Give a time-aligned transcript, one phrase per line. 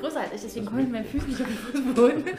[0.00, 2.24] größer als ich, deswegen komme ich mit meinen Füßen nicht auf den Fußboden.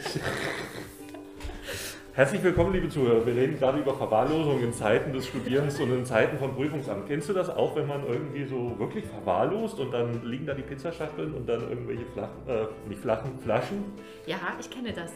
[2.12, 3.24] Herzlich willkommen, liebe Zuhörer.
[3.24, 7.06] Wir reden gerade über Verwahrlosung in Zeiten des Studierens und in Zeiten von Prüfungsamt.
[7.06, 10.62] Kennst du das auch, wenn man irgendwie so wirklich verwahrlost und dann liegen da die
[10.62, 13.84] Pizzaschachteln und dann irgendwelche flachen, äh, nicht flachen Flaschen?
[14.26, 15.12] Ja, ich kenne das.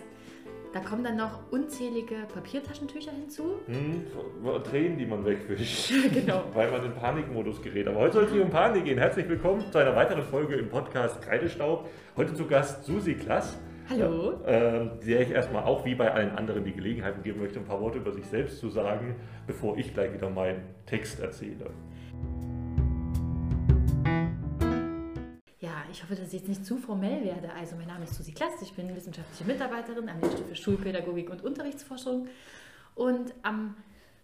[0.74, 3.60] Da kommen dann noch unzählige Papiertaschentücher hinzu.
[3.66, 4.06] Hm,
[4.64, 5.92] Tränen, die man wegwischt.
[6.12, 6.42] genau.
[6.52, 7.86] Weil man in Panikmodus gerät.
[7.86, 8.98] Aber heute soll es nicht um Panik gehen.
[8.98, 11.88] Herzlich willkommen zu einer weiteren Folge im Podcast Kreidestaub.
[12.16, 13.56] Heute zu Gast Susi Klass.
[13.88, 14.42] Hallo.
[14.44, 17.80] Äh, der ich erstmal auch wie bei allen anderen die Gelegenheit geben möchte, ein paar
[17.80, 19.14] Worte über sich selbst zu sagen,
[19.46, 21.70] bevor ich gleich wieder meinen Text erzähle.
[25.94, 27.52] Ich hoffe, dass ich jetzt nicht zu formell werde.
[27.52, 31.44] Also, mein Name ist Susi Klass, ich bin wissenschaftliche Mitarbeiterin am Lehrstuhl für Schulpädagogik und
[31.44, 32.26] Unterrichtsforschung.
[32.96, 33.76] Und am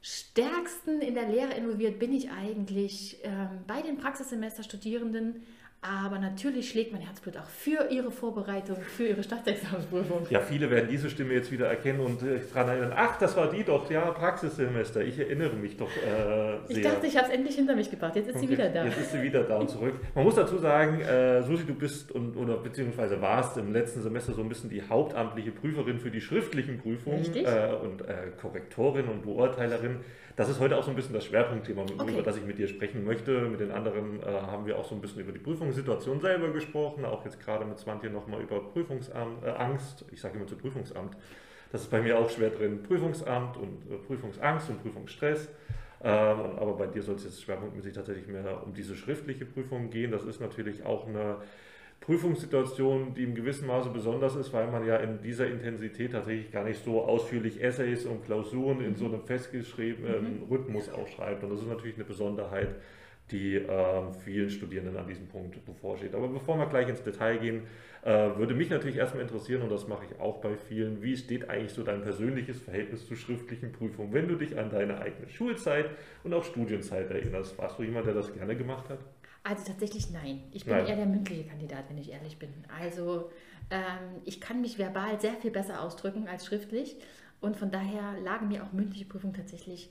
[0.02, 5.46] stärksten in der Lehre involviert bin ich eigentlich ähm, bei den Praxissemesterstudierenden
[5.82, 10.26] aber natürlich schlägt mein Herzblut auch für Ihre Vorbereitung, für Ihre Staatsexamensprüfung.
[10.28, 13.50] Ja, viele werden diese Stimme jetzt wieder erkennen und äh, daran erinnern, ach, das war
[13.50, 16.76] die doch, ja, Praxissemester, ich erinnere mich doch äh, sehr.
[16.76, 18.46] Ich dachte, ich habe es endlich hinter mich gebracht, jetzt ist okay.
[18.46, 18.84] sie wieder da.
[18.84, 19.94] Jetzt ist sie wieder da und zurück.
[20.14, 24.34] Man muss dazu sagen, äh, Susi, du bist und, oder beziehungsweise warst im letzten Semester
[24.34, 29.22] so ein bisschen die hauptamtliche Prüferin für die schriftlichen Prüfungen äh, und äh, Korrektorin und
[29.22, 30.00] Beurteilerin.
[30.36, 32.12] Das ist heute auch so ein bisschen das Schwerpunktthema, okay.
[32.12, 33.40] über das ich mit dir sprechen möchte.
[33.42, 37.04] Mit den anderen äh, haben wir auch so ein bisschen über die Prüfungssituation selber gesprochen,
[37.04, 40.02] auch jetzt gerade mit Swantje nochmal über Prüfungsangst.
[40.02, 41.16] Äh, ich sage immer zu Prüfungsamt.
[41.72, 42.82] Das ist bei mir auch schwer drin.
[42.82, 45.48] Prüfungsamt und äh, Prüfungsangst und Prüfungsstress.
[46.02, 50.10] Ähm, aber bei dir soll es jetzt schwerpunktmäßig tatsächlich mehr um diese schriftliche Prüfung gehen.
[50.10, 51.36] Das ist natürlich auch eine
[52.00, 56.64] Prüfungssituation, die im gewissen Maße besonders ist, weil man ja in dieser Intensität tatsächlich gar
[56.64, 60.42] nicht so ausführlich Essays und Klausuren in so einem festgeschriebenen mhm.
[60.50, 61.44] Rhythmus ausschreibt.
[61.44, 62.74] Und das ist natürlich eine Besonderheit,
[63.30, 66.14] die äh, vielen Studierenden an diesem Punkt bevorsteht.
[66.14, 67.62] Aber bevor wir gleich ins Detail gehen,
[68.02, 71.48] äh, würde mich natürlich erstmal interessieren, und das mache ich auch bei vielen, wie steht
[71.48, 74.12] eigentlich so dein persönliches Verhältnis zu schriftlichen Prüfungen?
[74.12, 75.90] Wenn du dich an deine eigene Schulzeit
[76.24, 78.98] und auch Studienzeit erinnerst, warst du jemand, der das gerne gemacht hat?
[79.42, 80.42] Also tatsächlich nein.
[80.52, 80.86] Ich bin nein.
[80.86, 82.52] eher der mündliche Kandidat, wenn ich ehrlich bin.
[82.78, 83.30] Also
[83.70, 86.96] ähm, ich kann mich verbal sehr viel besser ausdrücken als schriftlich
[87.40, 89.88] und von daher lagen mir auch mündliche Prüfungen tatsächlich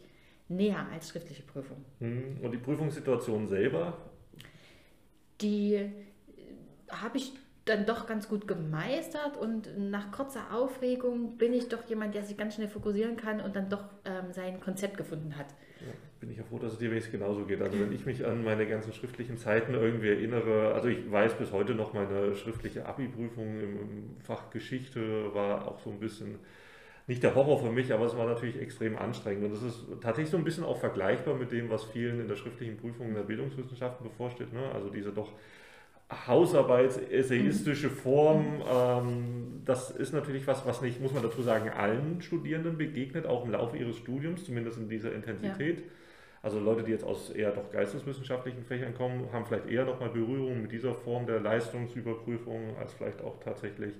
[0.49, 1.85] näher als schriftliche Prüfungen.
[1.99, 3.97] Hm, und die Prüfungssituation selber?
[5.41, 5.91] Die äh,
[6.89, 7.33] habe ich
[7.69, 12.35] dann doch ganz gut gemeistert und nach kurzer Aufregung bin ich doch jemand, der sich
[12.35, 15.47] ganz schnell fokussieren kann und dann doch ähm, sein Konzept gefunden hat.
[15.79, 17.61] Ja, bin ich ja froh, dass es dir genauso geht.
[17.61, 21.51] Also wenn ich mich an meine ganzen schriftlichen Zeiten irgendwie erinnere, also ich weiß bis
[21.51, 26.39] heute noch, meine schriftliche Abi-Prüfung im Fach Geschichte war auch so ein bisschen
[27.07, 29.45] nicht der Horror für mich, aber es war natürlich extrem anstrengend.
[29.45, 32.35] Und das ist tatsächlich so ein bisschen auch vergleichbar mit dem, was vielen in der
[32.35, 34.53] schriftlichen Prüfung in der Bildungswissenschaften bevorsteht.
[34.53, 34.71] Ne?
[34.73, 35.31] Also diese doch
[36.11, 42.77] Hausarbeits-essayistische Form, ähm, das ist natürlich was, was nicht, muss man dazu sagen, allen Studierenden
[42.77, 45.79] begegnet, auch im Laufe ihres Studiums, zumindest in dieser Intensität.
[45.79, 45.85] Ja.
[46.41, 50.61] Also Leute, die jetzt aus eher doch geisteswissenschaftlichen Fächern kommen, haben vielleicht eher nochmal Berührung
[50.61, 53.93] mit dieser Form der Leistungsüberprüfung als vielleicht auch tatsächlich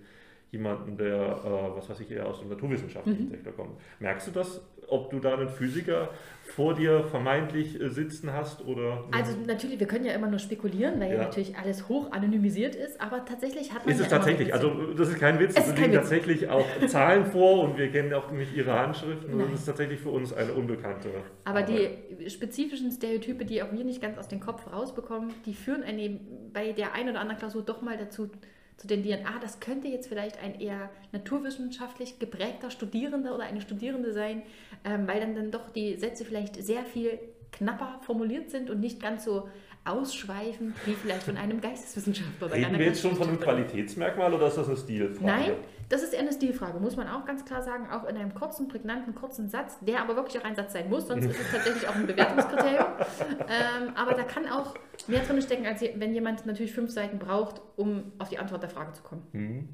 [0.52, 3.30] jemanden, der, äh, was weiß ich, eher aus dem naturwissenschaftlichen mhm.
[3.30, 3.72] Sektor kommt.
[4.00, 6.10] Merkst du das, ob du da einen Physiker
[6.56, 9.04] vor dir vermeintlich äh, sitzen hast oder?
[9.12, 12.76] Also natürlich, wir können ja immer nur spekulieren, weil ja, ja natürlich alles hoch anonymisiert
[12.76, 15.94] ist, aber tatsächlich hat man Ist es tatsächlich, also das ist kein Witz, es liegen
[15.94, 19.52] tatsächlich auch Zahlen vor und wir kennen auch nicht ihre Handschriften Nein.
[19.52, 21.09] das ist tatsächlich für uns eine unbekannte.
[21.44, 22.00] Aber Arbeit.
[22.20, 26.50] die spezifischen Stereotype, die auch wir nicht ganz aus dem Kopf rausbekommen, die führen einen
[26.52, 28.32] bei der einen oder anderen Klausur doch mal dazu,
[28.79, 34.13] zu tendieren, ah, das könnte jetzt vielleicht ein eher naturwissenschaftlich geprägter Studierender oder eine Studierende
[34.13, 34.41] sein,
[34.85, 37.19] ähm, weil dann, dann doch die Sätze vielleicht sehr viel
[37.51, 39.50] knapper formuliert sind und nicht ganz so
[39.84, 42.51] ausschweifend wie vielleicht von einem Geisteswissenschaftler.
[42.53, 45.25] Reden wir jetzt schon von einem Qualitätsmerkmal oder ist das eine Stilfrage?
[45.25, 45.51] Nein,
[45.90, 48.68] das ist eher eine Stilfrage, muss man auch ganz klar sagen, auch in einem kurzen,
[48.68, 51.88] prägnanten, kurzen Satz, der aber wirklich auch ein Satz sein muss, sonst ist es tatsächlich
[51.88, 52.86] auch ein Bewertungskriterium.
[53.42, 54.76] ähm, aber da kann auch
[55.08, 58.70] mehr drin stecken, als wenn jemand natürlich fünf Seiten braucht, um auf die Antwort der
[58.70, 59.28] Frage zu kommen.
[59.34, 59.70] Mhm.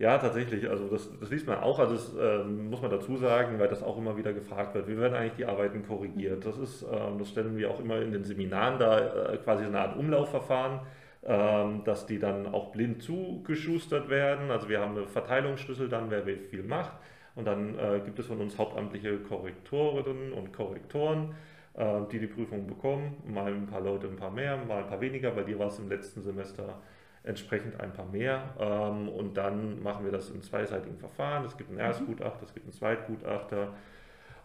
[0.00, 0.68] Ja, tatsächlich.
[0.68, 1.78] Also das, das liest man auch.
[1.78, 4.88] Also das ähm, muss man dazu sagen, weil das auch immer wieder gefragt wird.
[4.88, 6.46] Wie werden eigentlich die Arbeiten korrigiert?
[6.46, 9.68] Das ist, ähm, das stellen wir auch immer in den Seminaren da äh, quasi so
[9.68, 10.80] eine Art Umlaufverfahren,
[11.22, 14.50] dass die dann auch blind zugeschustert werden.
[14.50, 16.92] Also wir haben eine Verteilungsschlüssel dann, wer wie viel macht.
[17.34, 21.34] Und dann äh, gibt es von uns hauptamtliche Korrektorinnen und Korrektoren,
[21.74, 23.16] äh, die die Prüfung bekommen.
[23.26, 25.30] Mal ein paar Leute ein paar mehr, mal ein paar weniger.
[25.30, 26.80] Bei dir war es im letzten Semester
[27.22, 28.54] entsprechend ein paar mehr.
[28.58, 31.44] Ähm, und dann machen wir das im zweiseitigen Verfahren.
[31.44, 31.84] Es gibt einen mhm.
[31.84, 33.74] Erstgutachter, es gibt einen Zweitgutachter.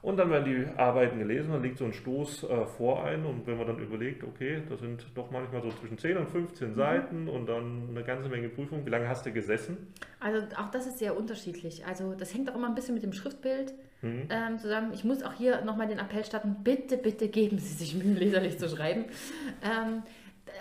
[0.06, 3.48] Und dann werden die Arbeiten gelesen, dann liegt so ein Stoß äh, vor ein und
[3.48, 6.76] wenn man dann überlegt, okay, das sind doch manchmal so zwischen 10 und 15 mhm.
[6.76, 8.86] Seiten und dann eine ganze Menge Prüfungen.
[8.86, 9.78] Wie lange hast du gesessen?
[10.20, 11.88] Also auch das ist sehr unterschiedlich.
[11.88, 13.74] Also das hängt auch immer ein bisschen mit dem Schriftbild
[14.04, 14.28] mhm.
[14.30, 14.94] ähm, zusammen.
[14.94, 18.60] Ich muss auch hier nochmal den Appell starten, bitte, bitte geben Sie sich Mühe, leserlich
[18.60, 19.06] zu schreiben.
[19.64, 20.04] Ähm,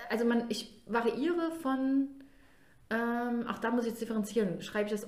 [0.09, 2.09] also man, ich variiere von,
[2.89, 5.07] ähm, auch da muss ich jetzt differenzieren, schreibe ich das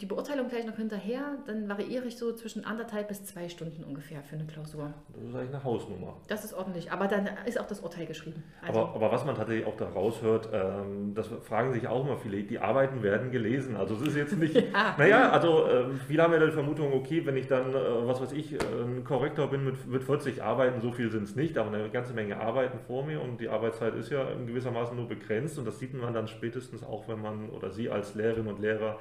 [0.00, 4.22] die Beurteilung gleich noch hinterher, dann variiere ich so zwischen anderthalb bis zwei Stunden ungefähr
[4.22, 4.92] für eine Klausur.
[5.14, 6.16] Das ist eigentlich eine Hausnummer.
[6.28, 8.42] Das ist ordentlich, aber dann ist auch das Urteil geschrieben.
[8.62, 12.16] Also aber, aber was man tatsächlich auch da raushört, ähm, das fragen sich auch immer
[12.18, 13.76] viele, die Arbeiten werden gelesen.
[13.76, 14.94] Also es ist jetzt nicht, ja.
[14.98, 18.32] naja, also äh, viele haben ja die Vermutung, okay, wenn ich dann, äh, was weiß
[18.32, 21.88] ich, ein Korrektor bin mit, mit 40 Arbeiten, so viel sind es nicht, aber eine
[21.90, 25.64] ganze Menge Arbeiten vor mir und die Arbeitszeit ist ja in gewissermaßen nur begrenzt und
[25.64, 28.98] das sieht man dann spätestens auch, wenn man oder Sie als Lehrerin und Lehrer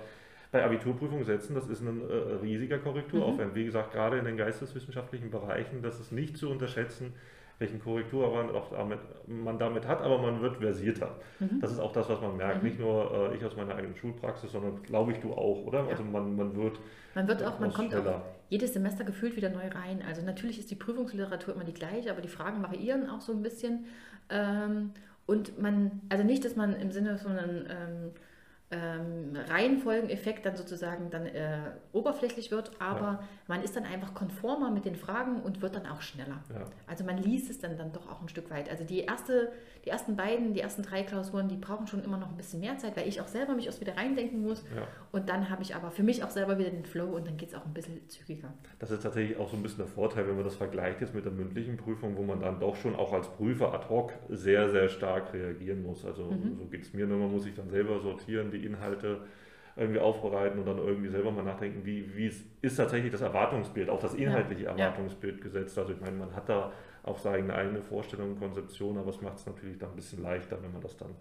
[0.56, 3.52] bei Abiturprüfungen setzen, das ist ein äh, riesiger Korrekturaufwand.
[3.52, 3.56] Mhm.
[3.56, 7.12] Wie gesagt, gerade in den geisteswissenschaftlichen Bereichen, das ist nicht zu unterschätzen,
[7.60, 11.18] welchen Korrekturaufwand auch damit, man damit hat, aber man wird versierter.
[11.42, 11.60] Mhm.
[11.60, 12.64] Das ist auch das, was man merkt.
[12.64, 12.70] Mhm.
[12.70, 15.84] Nicht nur äh, ich aus meiner eigenen Schulpraxis, sondern glaube ich du auch, oder?
[15.84, 15.90] Ja.
[15.90, 16.80] Also man, man wird.
[17.16, 18.16] Man wird auch, man kommt schneller.
[18.16, 20.04] auch jedes Semester gefühlt wieder neu rein.
[20.08, 23.42] Also natürlich ist die Prüfungsliteratur immer die gleiche, aber die Fragen variieren auch so ein
[23.42, 23.86] bisschen.
[24.30, 24.92] Ähm,
[25.26, 28.12] und man, also nicht, dass man im Sinne von einem ähm,
[28.72, 31.60] ähm, Reihenfolgeneffekt dann sozusagen dann äh,
[31.94, 33.24] oberflächlich wird, aber ja.
[33.48, 36.44] man ist dann einfach konformer mit den Fragen und wird dann auch schneller.
[36.52, 36.66] Ja.
[36.88, 38.70] Also man liest es dann, dann doch auch ein Stück weit.
[38.70, 39.52] Also die, erste,
[39.86, 42.76] die ersten beiden, die ersten drei Klausuren, die brauchen schon immer noch ein bisschen mehr
[42.80, 44.66] Zeit, weil ich auch selber mich erst wieder reindenken muss.
[44.76, 44.88] Ja.
[45.12, 47.50] Und dann habe ich aber für mich auch selber wieder den Flow und dann geht
[47.50, 48.52] es auch ein bisschen zügiger.
[48.80, 51.24] Das ist tatsächlich auch so ein bisschen der Vorteil, wenn man das vergleicht jetzt mit
[51.24, 54.90] der mündlichen Prüfung, wo man dann doch schon auch als Prüfer ad hoc sehr, sehr
[54.90, 56.04] stark reagieren muss.
[56.04, 56.58] Also mhm.
[56.58, 59.22] so geht es mir nur, man muss sich dann selber sortieren, die Inhalte
[59.76, 62.32] irgendwie aufbereiten und dann irgendwie selber mal nachdenken, wie, wie
[62.62, 64.68] ist tatsächlich das Erwartungsbild, auch das inhaltliche.
[64.68, 65.78] Erwartungsbild gesetzt.
[65.78, 66.72] Also ich meine, man hat da
[67.04, 70.72] auch seine eigene Vorstellung, Konzeption, aber es macht es natürlich dann ein bisschen leichter, wenn
[70.72, 71.16] man das dann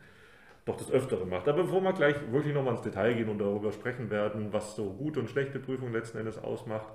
[0.64, 1.48] doch das Öftere macht.
[1.48, 4.92] Aber bevor wir gleich wirklich nochmal ins Detail gehen und darüber sprechen werden, was so
[4.92, 6.88] gute und schlechte Prüfungen letzten Endes ausmacht,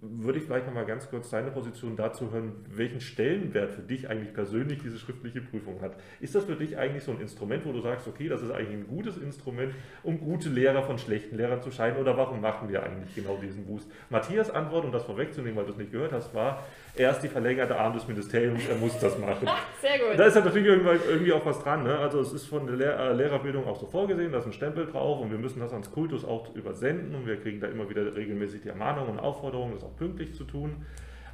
[0.00, 4.34] würde ich vielleicht nochmal ganz kurz deine Position dazu hören, welchen Stellenwert für dich eigentlich
[4.34, 5.96] persönlich diese schriftliche Prüfung hat.
[6.20, 8.78] Ist das für dich eigentlich so ein Instrument, wo du sagst, okay, das ist eigentlich
[8.78, 12.82] ein gutes Instrument, um gute Lehrer von schlechten Lehrern zu scheiden oder warum machen wir
[12.82, 13.88] eigentlich genau diesen Boost?
[14.10, 16.64] Matthias Antwort, um das vorwegzunehmen, weil du es nicht gehört hast, war,
[16.94, 19.48] er ist die verlängerte Arm des Ministeriums, er muss das machen.
[19.80, 20.18] Sehr gut.
[20.18, 21.84] Da ist ja natürlich irgendwie auch was dran.
[21.84, 21.98] Ne?
[21.98, 24.86] Also es ist von der Lehr äh, Lehrerbildung auch so vorgesehen, da ist ein Stempel
[24.86, 28.14] drauf und wir müssen das ans Kultus auch übersenden und wir kriegen da immer wieder
[28.14, 30.84] regelmäßig die Ermahnungen und Aufforderungen, das auch pünktlich zu tun.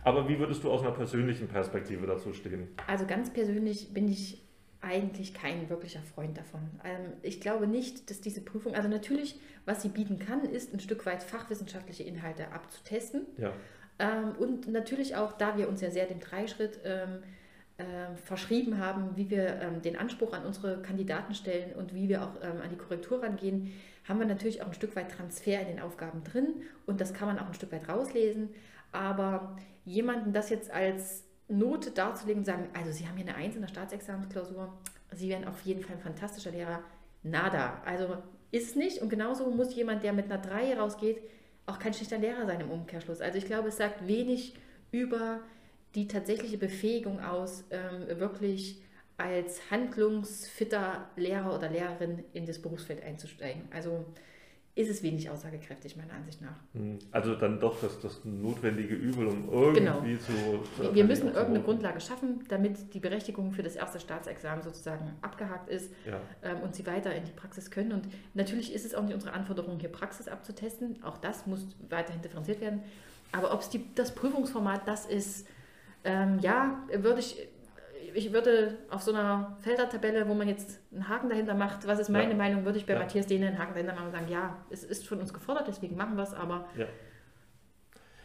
[0.05, 2.69] Aber wie würdest du aus einer persönlichen Perspektive dazu stehen?
[2.87, 4.45] Also ganz persönlich bin ich
[4.81, 6.61] eigentlich kein wirklicher Freund davon.
[6.85, 10.79] Ähm, ich glaube nicht, dass diese Prüfung, also natürlich, was sie bieten kann, ist ein
[10.79, 13.27] Stück weit fachwissenschaftliche Inhalte abzutesten.
[13.39, 13.53] Ja.
[13.99, 17.23] Ähm, und natürlich auch, da wir uns ja sehr dem Dreischritt ähm,
[17.79, 22.23] äh, verschrieben haben, wie wir ähm, den Anspruch an unsere Kandidaten stellen und wie wir
[22.23, 23.73] auch ähm, an die Korrektur rangehen,
[24.09, 27.29] haben wir natürlich auch ein Stück weit Transfer in den Aufgaben drin und das kann
[27.29, 28.50] man auch ein Stück weit rauslesen.
[28.91, 33.55] Aber jemanden das jetzt als Note darzulegen und sagen, also Sie haben hier eine Eins
[33.55, 34.73] in der Staatsexamensklausur,
[35.12, 36.83] Sie werden auf jeden Fall ein fantastischer Lehrer,
[37.23, 37.83] nada.
[37.85, 38.17] Also
[38.50, 41.21] ist nicht und genauso muss jemand, der mit einer 3 rausgeht,
[41.69, 43.20] auch kein schlechter Lehrer sein im Umkehrschluss.
[43.20, 44.55] Also ich glaube, es sagt wenig
[44.91, 45.41] über
[45.94, 48.81] die tatsächliche Befähigung aus, ähm, wirklich
[49.17, 53.62] als handlungsfitter Lehrer oder Lehrerin in das Berufsfeld einzusteigen.
[53.73, 54.07] Also
[54.78, 56.54] ist es wenig aussagekräftig, meiner Ansicht nach.
[56.73, 60.02] Hm, also dann doch das, das notwendige Übel, um irgendwie genau.
[60.18, 60.94] zu...
[60.94, 65.90] wir müssen irgendeine Grundlage schaffen, damit die Berechtigung für das erste Staatsexamen sozusagen abgehakt ist
[66.06, 66.20] ja.
[66.44, 67.90] ähm, und sie weiter in die Praxis können.
[67.90, 71.02] Und natürlich ist es auch nicht unsere Anforderung, hier Praxis abzutesten.
[71.02, 72.82] Auch das muss weiterhin differenziert werden.
[73.32, 75.49] Aber ob es das Prüfungsformat das ist,
[76.04, 77.49] ähm, ja, würde ich
[78.15, 82.09] ich würde auf so einer Feldertabelle, wo man jetzt einen Haken dahinter macht, was ist
[82.09, 82.37] meine ja.
[82.37, 82.99] Meinung, würde ich bei ja.
[82.99, 85.97] Matthias Dehne einen Haken dahinter machen und sagen, ja, es ist von uns gefordert, deswegen
[85.97, 86.67] machen wir es, aber.
[86.77, 86.87] Ja.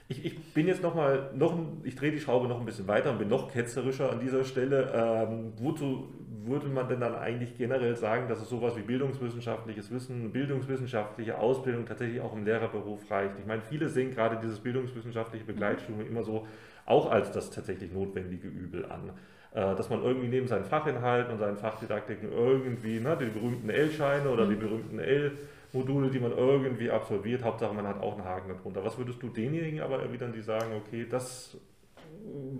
[0.09, 3.19] Ich, ich, bin jetzt nochmal, noch, ich drehe die Schraube noch ein bisschen weiter und
[3.19, 4.91] bin noch ketzerischer an dieser Stelle.
[4.93, 6.13] Ähm, wozu
[6.45, 11.85] würde man denn dann eigentlich generell sagen, dass es sowas wie bildungswissenschaftliches Wissen, bildungswissenschaftliche Ausbildung
[11.85, 13.39] tatsächlich auch im Lehrerberuf reicht?
[13.39, 16.45] Ich meine, viele sehen gerade dieses bildungswissenschaftliche Begleitstudium immer so
[16.85, 19.11] auch als das tatsächlich notwendige Übel an.
[19.53, 24.27] Äh, dass man irgendwie neben seinen Fachinhalten und seinen Fachdidaktiken irgendwie ne, die berühmten L-Scheine
[24.29, 24.49] oder mhm.
[24.49, 28.83] die berühmten L-Module, die man irgendwie absolviert, Hauptsache man hat auch einen Haken darunter.
[28.83, 31.55] Was würdest du denjenigen aber erwidern, die sagen, okay, das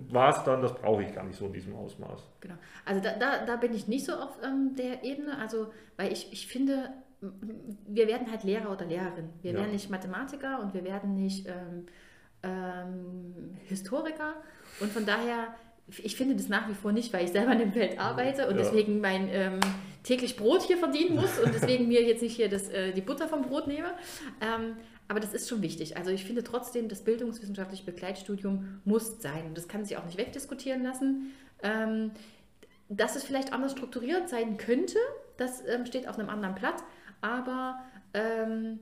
[0.08, 2.28] war es dann, das brauche ich gar nicht so in diesem Ausmaß?
[2.40, 6.12] Genau, also da, da, da bin ich nicht so auf ähm, der Ebene, also weil
[6.12, 6.90] ich, ich finde,
[7.88, 9.30] wir werden halt Lehrer oder Lehrerin.
[9.42, 9.58] Wir ja.
[9.58, 11.48] werden nicht Mathematiker und wir werden nicht...
[11.48, 11.86] Ähm,
[12.44, 14.34] ähm, Historiker
[14.80, 15.54] und von daher,
[15.88, 18.56] ich finde das nach wie vor nicht, weil ich selber in dem Feld arbeite und
[18.56, 18.62] ja.
[18.62, 19.60] deswegen mein ähm,
[20.02, 23.28] täglich Brot hier verdienen muss und deswegen mir jetzt nicht hier das, äh, die Butter
[23.28, 23.88] vom Brot nehme.
[24.40, 24.76] Ähm,
[25.08, 25.96] aber das ist schon wichtig.
[25.96, 29.46] Also ich finde trotzdem, das bildungswissenschaftliche Begleitstudium muss sein.
[29.46, 31.32] Und das kann sich auch nicht wegdiskutieren lassen.
[31.62, 32.12] Ähm,
[32.88, 34.98] dass es vielleicht anders strukturiert sein könnte,
[35.36, 36.82] das ähm, steht auf einem anderen Blatt.
[37.20, 37.78] Aber
[38.14, 38.78] ähm,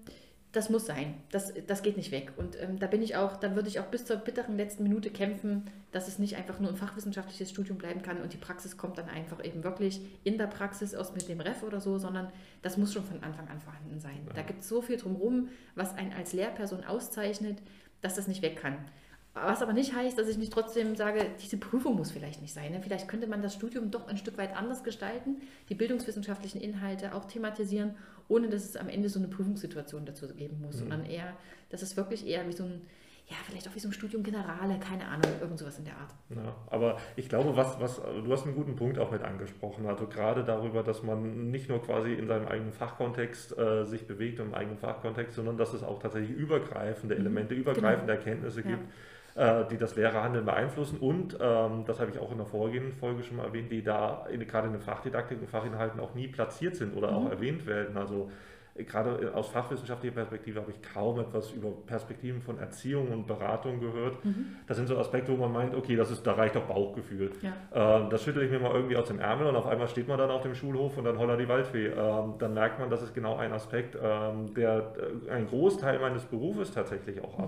[0.52, 1.14] das muss sein.
[1.30, 2.32] Das, das geht nicht weg.
[2.36, 5.10] Und ähm, da bin ich auch, da würde ich auch bis zur bitteren letzten Minute
[5.10, 8.98] kämpfen, dass es nicht einfach nur ein fachwissenschaftliches Studium bleiben kann und die Praxis kommt
[8.98, 12.30] dann einfach eben wirklich in der Praxis aus mit dem Ref oder so, sondern
[12.60, 14.20] das muss schon von Anfang an vorhanden sein.
[14.26, 14.34] Ja.
[14.34, 17.58] Da gibt es so viel drumherum, was einen als Lehrperson auszeichnet,
[18.02, 18.76] dass das nicht weg kann.
[19.34, 22.70] Was aber nicht heißt, dass ich nicht trotzdem sage, diese Prüfung muss vielleicht nicht sein.
[22.70, 22.82] Ne?
[22.82, 25.40] Vielleicht könnte man das Studium doch ein Stück weit anders gestalten,
[25.70, 27.94] die bildungswissenschaftlichen Inhalte auch thematisieren,
[28.32, 30.80] ohne dass es am Ende so eine Prüfungssituation dazu geben muss, mhm.
[30.80, 31.36] sondern eher,
[31.68, 32.82] dass es wirklich eher wie so ein,
[33.28, 36.14] ja, vielleicht auch wie so ein Studium Generale, keine Ahnung, irgend sowas in der Art.
[36.30, 40.06] Ja, aber ich glaube, was, was, du hast einen guten Punkt auch mit angesprochen, also
[40.06, 44.54] gerade darüber, dass man nicht nur quasi in seinem eigenen Fachkontext äh, sich bewegt, im
[44.54, 47.20] eigenen Fachkontext, sondern dass es auch tatsächlich übergreifende mhm.
[47.20, 47.60] Elemente, mhm.
[47.60, 48.18] übergreifende genau.
[48.18, 48.68] Erkenntnisse ja.
[48.68, 48.92] gibt äh,
[49.70, 53.38] die das Lehrerhandeln beeinflussen und, ähm, das habe ich auch in der vorgehenden Folge schon
[53.38, 56.94] mal erwähnt, die da in, gerade in den Fachdidaktik und Fachinhalten auch nie platziert sind
[56.94, 57.16] oder mhm.
[57.16, 57.96] auch erwähnt werden.
[57.96, 58.30] Also
[58.74, 63.80] äh, gerade aus fachwissenschaftlicher Perspektive habe ich kaum etwas über Perspektiven von Erziehung und Beratung
[63.80, 64.22] gehört.
[64.24, 64.56] Mhm.
[64.66, 67.30] Das sind so Aspekte, wo man meint, okay, das ist, da reicht doch Bauchgefühl.
[67.40, 68.00] Ja.
[68.00, 70.18] Ähm, das schüttle ich mir mal irgendwie aus dem Ärmel und auf einmal steht man
[70.18, 71.86] dann auf dem Schulhof und dann holler die Waldfee.
[71.86, 74.92] Ähm, dann merkt man, das ist genau ein Aspekt, der
[75.26, 77.44] äh, einen Großteil meines Berufes tatsächlich auch mhm.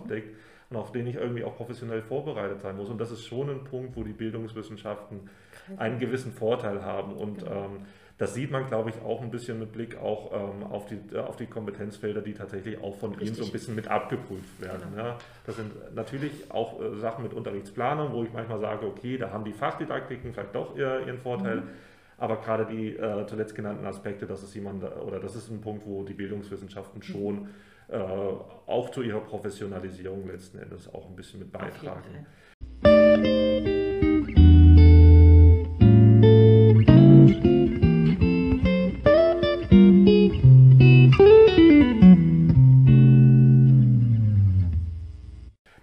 [0.75, 2.89] Und auf den ich irgendwie auch professionell vorbereitet sein muss.
[2.89, 5.29] Und das ist schon ein Punkt, wo die Bildungswissenschaften
[5.77, 7.13] einen gewissen Vorteil haben.
[7.15, 7.65] Und genau.
[7.65, 7.71] ähm,
[8.19, 11.19] das sieht man, glaube ich, auch ein bisschen mit Blick auch ähm, auf, die, äh,
[11.19, 13.29] auf die Kompetenzfelder, die tatsächlich auch von Richtig.
[13.29, 14.91] Ihnen so ein bisschen mit abgeprüft werden.
[14.95, 15.05] Genau.
[15.05, 15.19] Ja.
[15.47, 19.45] Das sind natürlich auch äh, Sachen mit Unterrichtsplanung, wo ich manchmal sage, okay, da haben
[19.45, 21.57] die Fachdidaktiken vielleicht doch ihren Vorteil.
[21.57, 21.69] Mhm.
[22.17, 25.85] Aber gerade die äh, zuletzt genannten Aspekte, das ist jemand oder das ist ein Punkt,
[25.85, 27.49] wo die Bildungswissenschaften mhm.
[27.89, 32.27] Äh, auch zu ihrer Professionalisierung letzten Endes auch ein bisschen mit beitragen.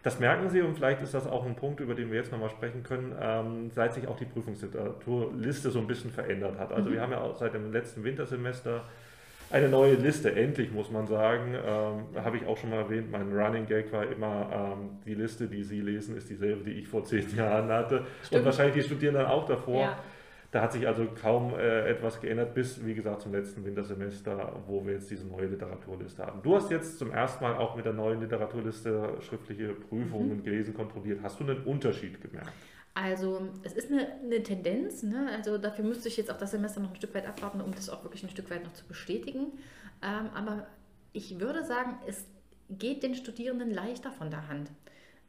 [0.03, 2.50] Das merken Sie und vielleicht ist das auch ein Punkt, über den wir jetzt nochmal
[2.50, 6.72] sprechen können, ähm, seit sich auch die Prüfungsliteraturliste so ein bisschen verändert hat.
[6.72, 6.93] Also mhm.
[6.93, 8.84] wir haben ja auch seit dem letzten Wintersemester
[9.51, 10.36] eine neue Liste.
[10.36, 14.10] Endlich muss man sagen, ähm, habe ich auch schon mal erwähnt, mein Running Gag war
[14.10, 18.05] immer, ähm, die Liste, die Sie lesen, ist dieselbe, die ich vor zehn Jahren hatte.
[18.24, 18.39] Stimmt.
[18.39, 19.81] Und wahrscheinlich die Studierenden auch davor.
[19.81, 20.00] Ja.
[20.51, 24.86] Da hat sich also kaum äh, etwas geändert, bis, wie gesagt, zum letzten Wintersemester, wo
[24.86, 26.41] wir jetzt diese neue Literaturliste haben.
[26.43, 30.43] Du hast jetzt zum ersten Mal auch mit der neuen Literaturliste schriftliche Prüfungen mhm.
[30.43, 31.20] gelesen, kontrolliert.
[31.24, 32.51] Hast du einen Unterschied gemerkt?
[32.93, 35.29] Also es ist eine, eine Tendenz, ne?
[35.33, 37.89] also dafür müsste ich jetzt auch das Semester noch ein Stück weit abwarten, um das
[37.89, 39.53] auch wirklich ein Stück weit noch zu bestätigen.
[40.01, 40.67] Ähm, aber
[41.13, 42.25] ich würde sagen, es
[42.69, 44.71] geht den Studierenden leichter von der Hand.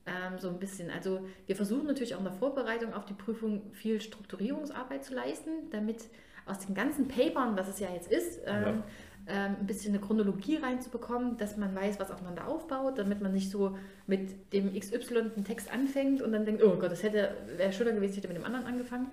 [0.07, 0.90] Ähm, so ein bisschen.
[0.90, 5.71] Also wir versuchen natürlich auch in der Vorbereitung auf die Prüfung viel Strukturierungsarbeit zu leisten,
[5.71, 6.09] damit
[6.47, 8.85] aus den ganzen Papern, was es ja jetzt ist, ähm, ja
[9.26, 13.50] ähm, ein bisschen eine Chronologie reinzubekommen, dass man weiß, was aufeinander aufbaut, damit man nicht
[13.50, 13.76] so
[14.07, 17.93] mit dem XY einen Text anfängt und dann denkt, oh Gott, das hätte, wäre schöner
[17.93, 19.09] gewesen, ich hätte mit dem anderen angefangen.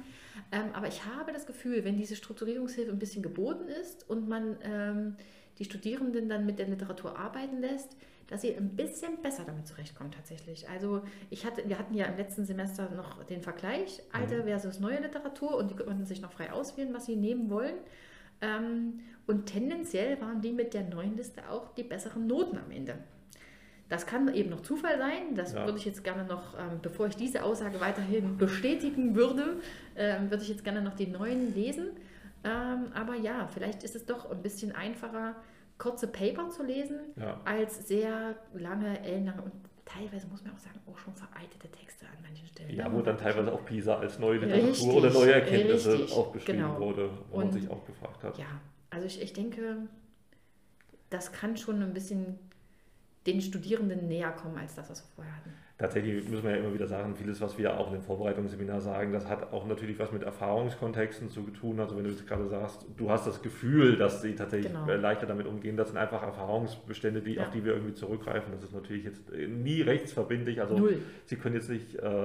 [0.52, 4.58] Ähm, aber ich habe das Gefühl, wenn diese Strukturierungshilfe ein bisschen geboten ist und man
[4.64, 5.16] ähm,
[5.60, 7.96] die Studierenden dann mit der Literatur arbeiten lässt,
[8.28, 10.70] dass sie ein bisschen besser damit zurechtkommen tatsächlich.
[10.70, 14.44] Also ich hatte, wir hatten ja im letzten Semester noch den Vergleich alte mhm.
[14.44, 17.76] versus neue Literatur und die konnten sich noch frei auswählen, was sie nehmen wollen.
[18.42, 22.96] Ähm, und tendenziell waren die mit der neuen Liste auch die besseren Noten am Ende.
[23.90, 25.36] Das kann eben noch Zufall sein.
[25.36, 25.66] Das ja.
[25.66, 29.58] würde ich jetzt gerne noch, ähm, bevor ich diese Aussage weiterhin bestätigen würde,
[29.96, 31.90] ähm, würde ich jetzt gerne noch die neuen lesen.
[32.42, 35.36] Aber ja, vielleicht ist es doch ein bisschen einfacher,
[35.78, 37.40] kurze Paper zu lesen, ja.
[37.44, 39.52] als sehr lange, ellenlange und
[39.92, 42.76] teilweise muss man auch sagen, auch schon veraltete Texte an manchen Stellen.
[42.76, 46.32] Ja, wo dann teilweise auch PISA als neue Literatur richtig, oder neue Erkenntnisse richtig, auch
[46.32, 46.80] beschrieben genau.
[46.80, 48.38] wurde, wo und, man sich auch gefragt hat.
[48.38, 49.88] Ja, also ich, ich denke,
[51.10, 52.40] das kann schon ein bisschen
[53.26, 56.74] den Studierenden näher kommen als das, was wir vorher hatten tatsächlich müssen wir ja immer
[56.74, 60.12] wieder sagen, vieles, was wir auch in dem Vorbereitungsseminar sagen, das hat auch natürlich was
[60.12, 61.80] mit Erfahrungskontexten zu tun.
[61.80, 64.94] Also wenn du jetzt gerade sagst, du hast das Gefühl, dass sie tatsächlich genau.
[64.96, 67.44] leichter damit umgehen, das sind einfach Erfahrungsbestände, die, ja.
[67.44, 68.52] auf die wir irgendwie zurückgreifen.
[68.52, 70.60] Das ist natürlich jetzt nie rechtsverbindlich.
[70.60, 70.98] Also Null.
[71.26, 72.20] sie können jetzt nicht äh,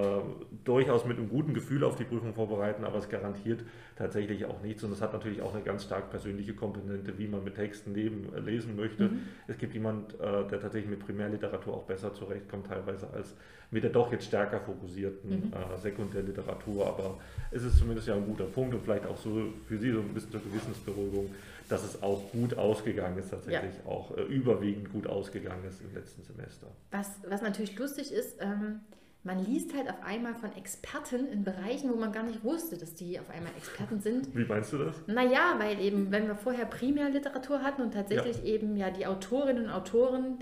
[0.65, 4.83] durchaus mit einem guten Gefühl auf die Prüfung vorbereiten, aber es garantiert tatsächlich auch nichts.
[4.83, 8.33] Und das hat natürlich auch eine ganz stark persönliche Komponente, wie man mit Texten leben,
[8.35, 9.05] äh, lesen möchte.
[9.05, 9.21] Mhm.
[9.47, 13.37] Es gibt jemand, äh, der tatsächlich mit Primärliteratur auch besser zurechtkommt teilweise als
[13.71, 15.53] mit der doch jetzt stärker fokussierten mhm.
[15.53, 16.87] äh, Sekundärliteratur.
[16.87, 17.19] Aber
[17.51, 20.15] es ist zumindest ja ein guter Punkt und vielleicht auch so für Sie so ein
[20.15, 21.35] bisschen zur Gewissensberuhigung,
[21.69, 23.91] dass es auch gut ausgegangen ist, tatsächlich ja.
[23.91, 26.69] auch äh, überwiegend gut ausgegangen ist im letzten Semester.
[26.91, 28.81] Was, was natürlich lustig ist, ähm,
[29.25, 32.95] man liest halt auf einmal von Experten in Bereichen, wo man gar nicht wusste, dass
[32.95, 34.29] die auf einmal Experten sind.
[34.37, 34.95] Wie meinst du das?
[35.07, 38.45] Naja, weil eben, wenn wir vorher Primärliteratur hatten und tatsächlich ja.
[38.45, 40.39] eben ja die Autorinnen und Autoren,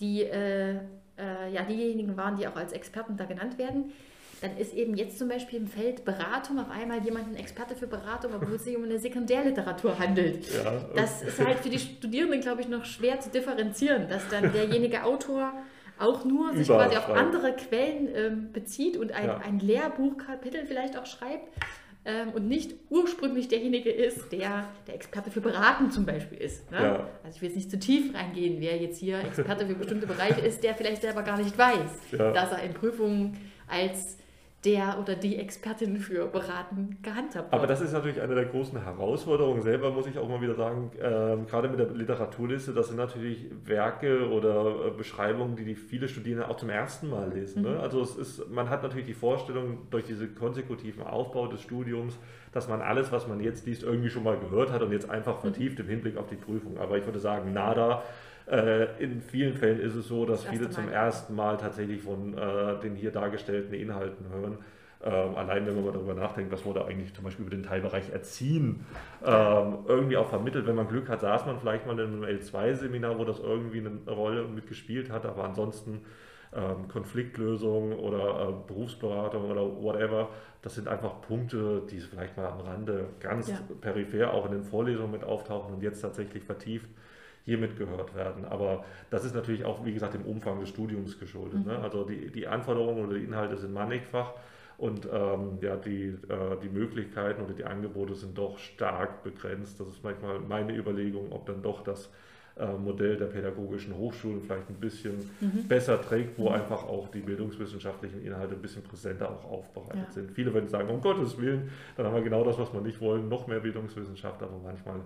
[0.00, 0.80] die äh,
[1.18, 3.92] äh, ja diejenigen waren, die auch als Experten da genannt werden,
[4.40, 7.86] dann ist eben jetzt zum Beispiel im Feld Beratung auf einmal jemand ein Experte für
[7.86, 10.46] Beratung, obwohl es sich um eine Sekundärliteratur handelt.
[10.56, 10.84] Ja.
[10.94, 15.04] Das ist halt für die Studierenden, glaube ich, noch schwer zu differenzieren, dass dann derjenige
[15.04, 15.52] Autor
[15.98, 19.38] auch nur sich quasi auf andere Quellen ähm, bezieht und ein, ja.
[19.38, 21.48] ein Lehrbuchkapitel vielleicht auch schreibt
[22.06, 26.70] ähm, und nicht ursprünglich derjenige ist, der der Experte für Beraten zum Beispiel ist.
[26.70, 26.78] Ne?
[26.80, 27.08] Ja.
[27.24, 30.40] Also ich will jetzt nicht zu tief reingehen, wer jetzt hier Experte für bestimmte Bereiche
[30.40, 32.30] ist, der vielleicht selber gar nicht weiß, ja.
[32.32, 33.36] dass er in Prüfungen
[33.66, 34.18] als
[34.66, 37.54] der oder die Expertin für Beraten gehandhabt wird.
[37.54, 39.62] Aber das ist natürlich eine der großen Herausforderungen.
[39.62, 43.46] Selber muss ich auch mal wieder sagen, äh, gerade mit der Literaturliste, das sind natürlich
[43.64, 47.62] Werke oder äh, Beschreibungen, die, die viele Studierende auch zum ersten Mal lesen.
[47.62, 47.68] Ne?
[47.68, 47.74] Mhm.
[47.76, 47.80] Ne?
[47.80, 52.18] Also es ist, man hat natürlich die Vorstellung durch diesen konsekutiven Aufbau des Studiums,
[52.52, 55.40] dass man alles, was man jetzt liest, irgendwie schon mal gehört hat und jetzt einfach
[55.40, 56.78] vertieft im Hinblick auf die Prüfung.
[56.78, 58.02] Aber ich würde sagen, nada.
[58.50, 62.78] Äh, in vielen Fällen ist es so, dass viele zum ersten Mal tatsächlich von äh,
[62.80, 64.58] den hier dargestellten Inhalten hören.
[65.02, 68.10] Ähm, allein wenn man mal darüber nachdenkt, was wurde eigentlich zum Beispiel über den Teilbereich
[68.10, 68.86] Erziehen
[69.24, 70.66] ähm, irgendwie auch vermittelt.
[70.66, 73.98] Wenn man Glück hat, saß man vielleicht mal in einem L2-Seminar, wo das irgendwie eine
[74.08, 76.00] Rolle mitgespielt hat, aber ansonsten
[76.54, 80.30] ähm, Konfliktlösung oder äh, Berufsberatung oder whatever,
[80.62, 83.58] das sind einfach Punkte, die vielleicht mal am Rande ganz ja.
[83.80, 86.88] peripher auch in den Vorlesungen mit auftauchen und jetzt tatsächlich vertieft
[87.44, 88.44] hier mitgehört werden.
[88.44, 91.64] Aber das ist natürlich auch, wie gesagt, dem Umfang des Studiums geschuldet.
[91.64, 91.74] Ne?
[91.74, 91.78] Mhm.
[91.78, 91.78] Ne?
[91.78, 94.32] Also die, die Anforderungen oder die Inhalte sind mannigfach
[94.78, 99.78] und ähm, ja, die, äh, die Möglichkeiten oder die Angebote sind doch stark begrenzt.
[99.78, 102.10] Das ist manchmal meine Überlegung, ob dann doch das
[102.78, 105.68] Modell der pädagogischen Hochschulen vielleicht ein bisschen mhm.
[105.68, 106.54] besser trägt, wo mhm.
[106.54, 110.12] einfach auch die bildungswissenschaftlichen Inhalte ein bisschen präsenter auch aufbereitet ja.
[110.12, 110.32] sind.
[110.32, 113.28] Viele würden sagen, um Gottes Willen, dann haben wir genau das, was wir nicht wollen,
[113.28, 115.00] noch mehr Bildungswissenschaft, aber manchmal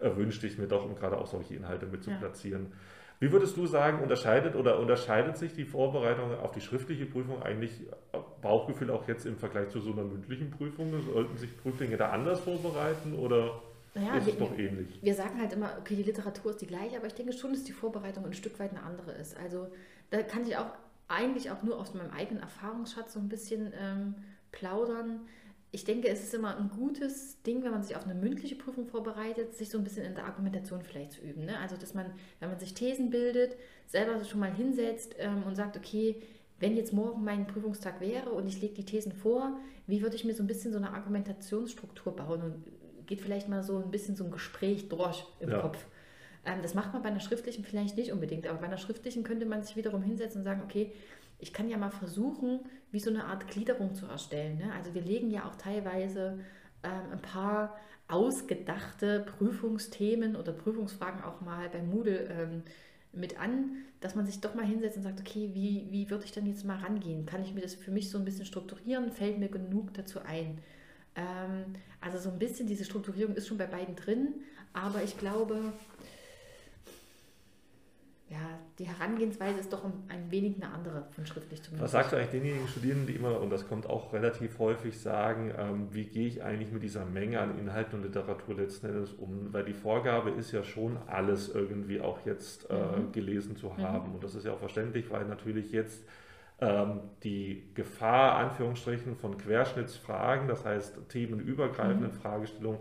[0.00, 2.16] wünschte ich mir doch, um gerade auch solche Inhalte mit zu ja.
[2.16, 2.72] platzieren.
[3.20, 7.72] Wie würdest du sagen, unterscheidet oder unterscheidet sich die Vorbereitung auf die schriftliche Prüfung eigentlich
[8.40, 10.92] Bauchgefühl auch jetzt im Vergleich zu so einer mündlichen Prüfung?
[11.02, 13.60] Sollten sich Prüflinge da anders vorbereiten oder
[13.94, 14.98] naja, ist es wir, doch ähnlich?
[15.02, 17.64] Wir sagen halt immer, okay, die Literatur ist die gleiche, aber ich denke schon, dass
[17.64, 19.36] die Vorbereitung ein Stück weit eine andere ist.
[19.36, 19.68] Also
[20.10, 20.70] da kann ich auch
[21.08, 24.14] eigentlich auch nur aus meinem eigenen Erfahrungsschatz so ein bisschen ähm,
[24.52, 25.20] plaudern
[25.70, 28.86] ich denke, es ist immer ein gutes Ding, wenn man sich auf eine mündliche Prüfung
[28.86, 31.44] vorbereitet, sich so ein bisschen in der Argumentation vielleicht zu üben.
[31.44, 31.58] Ne?
[31.58, 32.06] Also, dass man,
[32.40, 36.22] wenn man sich Thesen bildet, selber schon mal hinsetzt ähm, und sagt, okay,
[36.58, 40.24] wenn jetzt morgen mein Prüfungstag wäre und ich lege die Thesen vor, wie würde ich
[40.24, 42.64] mir so ein bisschen so eine Argumentationsstruktur bauen und
[43.08, 45.58] geht vielleicht mal so ein bisschen so ein Gespräch durch im ja.
[45.58, 45.84] Kopf.
[46.46, 49.46] Ähm, das macht man bei einer schriftlichen vielleicht nicht unbedingt, aber bei einer schriftlichen könnte
[49.46, 50.92] man sich wiederum hinsetzen und sagen, okay,
[51.40, 52.60] ich kann ja mal versuchen,
[52.92, 54.58] wie so eine Art Gliederung zu erstellen.
[54.58, 54.72] Ne?
[54.76, 56.40] Also wir legen ja auch teilweise
[56.82, 57.76] ähm, ein paar
[58.08, 62.62] ausgedachte Prüfungsthemen oder Prüfungsfragen auch mal bei Moodle ähm,
[63.12, 66.32] mit an, dass man sich doch mal hinsetzt und sagt, okay, wie, wie würde ich
[66.32, 67.26] denn jetzt mal rangehen?
[67.26, 69.12] Kann ich mir das für mich so ein bisschen strukturieren?
[69.12, 70.58] Fällt mir genug dazu ein?
[71.18, 74.34] Ähm, also so ein bisschen diese Strukturierung ist schon bei beiden drin,
[74.72, 75.72] aber ich glaube,
[78.30, 82.16] ja, die Herangehensweise ist doch ein wenig eine andere von schriftlich zu Was sagst du
[82.16, 86.28] eigentlich denjenigen Studierenden, die immer, und das kommt auch relativ häufig, sagen, ähm, wie gehe
[86.28, 89.52] ich eigentlich mit dieser Menge an Inhalten und Literatur letzten Endes um?
[89.52, 93.12] Weil die Vorgabe ist ja schon, alles irgendwie auch jetzt äh, mhm.
[93.12, 93.78] gelesen zu mhm.
[93.78, 94.10] haben.
[94.10, 94.14] Mhm.
[94.16, 96.04] Und das ist ja auch verständlich, weil natürlich jetzt
[97.22, 102.16] die Gefahr, Anführungsstrichen, von Querschnittsfragen, das heißt themenübergreifenden mhm.
[102.20, 102.80] Fragestellungen,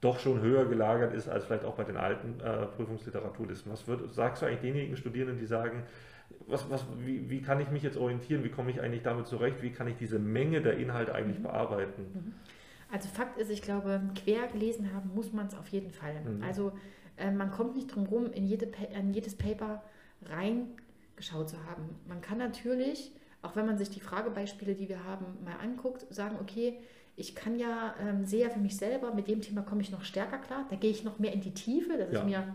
[0.00, 3.72] doch schon höher gelagert ist als vielleicht auch bei den alten äh, Prüfungsliteraturlisten.
[3.72, 5.82] Was würd, sagst du eigentlich denjenigen Studierenden, die sagen,
[6.46, 9.62] was, was, wie, wie, kann ich mich jetzt orientieren, wie komme ich eigentlich damit zurecht,
[9.62, 11.44] wie kann ich diese Menge der Inhalte eigentlich mhm.
[11.44, 12.02] bearbeiten?
[12.14, 12.34] Mhm.
[12.92, 16.14] Also Fakt ist, ich glaube, quer gelesen haben muss man es auf jeden Fall.
[16.20, 16.42] Mhm.
[16.42, 16.72] Also
[17.16, 19.82] äh, man kommt nicht drum herum, in, jede, in jedes Paper
[21.16, 21.96] reingeschaut zu haben.
[22.06, 26.36] Man kann natürlich, auch wenn man sich die Fragebeispiele, die wir haben, mal anguckt, sagen,
[26.40, 26.78] okay,
[27.16, 30.38] ich kann ja ähm, sehr für mich selber, mit dem Thema komme ich noch stärker
[30.38, 32.20] klar, da gehe ich noch mehr in die Tiefe, dass ja.
[32.20, 32.54] ich mir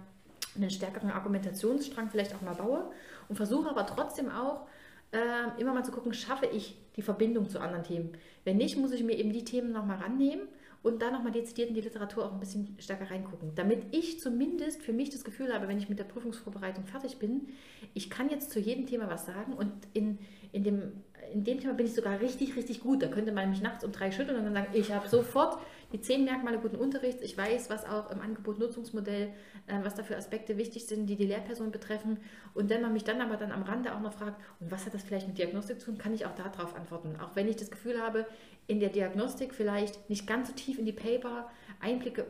[0.55, 2.91] einen stärkeren Argumentationsstrang vielleicht auch mal baue
[3.27, 4.67] und versuche aber trotzdem auch
[5.11, 8.11] äh, immer mal zu gucken, schaffe ich die Verbindung zu anderen Themen.
[8.43, 10.47] Wenn nicht, muss ich mir eben die Themen nochmal rannehmen
[10.83, 14.81] und da nochmal dezidiert in die Literatur auch ein bisschen stärker reingucken, damit ich zumindest
[14.81, 17.49] für mich das Gefühl habe, wenn ich mit der Prüfungsvorbereitung fertig bin,
[17.93, 20.17] ich kann jetzt zu jedem Thema was sagen und in,
[20.51, 20.91] in, dem,
[21.33, 23.03] in dem Thema bin ich sogar richtig, richtig gut.
[23.03, 25.59] Da könnte man mich nachts um drei schütteln und dann sagen, ich habe sofort
[25.91, 29.29] die zehn Merkmale guten Unterrichts, ich weiß, was auch im Angebot-Nutzungsmodell,
[29.67, 32.19] äh, was da für Aspekte wichtig sind, die die Lehrperson betreffen
[32.53, 34.93] und wenn man mich dann aber dann am Rande auch noch fragt, und was hat
[34.93, 37.15] das vielleicht mit Diagnostik zu tun, kann ich auch darauf antworten.
[37.21, 38.25] Auch wenn ich das Gefühl habe,
[38.67, 41.49] in der Diagnostik vielleicht nicht ganz so tief in die Paper
[41.79, 42.25] Einblicke